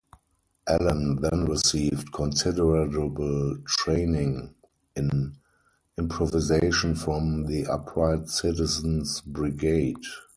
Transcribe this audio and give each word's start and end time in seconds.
Allen 0.67 1.21
then 1.21 1.45
received 1.45 2.11
considerable 2.11 3.59
training 3.67 4.55
in 4.95 5.35
improvisation 5.95 6.95
from 6.95 7.45
the 7.45 7.67
Upright 7.67 8.27
Citizen's 8.27 9.21
Brigade. 9.21 10.01